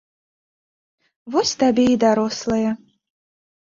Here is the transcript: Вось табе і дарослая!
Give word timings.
Вось 1.35 1.53
табе 1.65 1.85
і 1.93 1.99
дарослая! 2.07 2.71